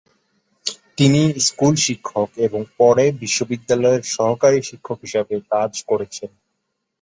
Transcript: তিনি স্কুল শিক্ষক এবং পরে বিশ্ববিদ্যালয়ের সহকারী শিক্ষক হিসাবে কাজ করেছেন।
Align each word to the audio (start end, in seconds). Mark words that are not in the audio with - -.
তিনি 0.97 1.19
স্কুল 1.47 1.73
শিক্ষক 1.85 2.29
এবং 2.45 2.61
পরে 2.79 3.05
বিশ্ববিদ্যালয়ের 3.21 4.03
সহকারী 4.15 4.59
শিক্ষক 4.69 4.97
হিসাবে 5.01 5.35
কাজ 5.51 5.71
করেছেন। 5.89 6.29